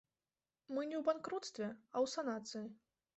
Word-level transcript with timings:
Мы 0.77 0.85
не 0.91 0.95
ў 0.99 1.03
банкруцтве, 1.09 1.67
а 1.69 1.97
ў 2.03 2.05
санацыі. 2.15 2.65